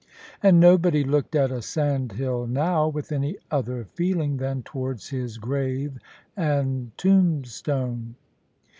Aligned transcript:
And 0.41 0.59
nobody 0.59 1.03
looked 1.03 1.35
at 1.35 1.51
a 1.51 1.61
sandhill 1.61 2.47
now 2.47 2.87
with 2.87 3.11
any 3.11 3.37
other 3.51 3.85
feeling 3.85 4.37
than 4.37 4.63
towards 4.63 5.09
his 5.09 5.37
grave 5.37 5.99
and 6.35 6.91
tombstone. 6.97 8.15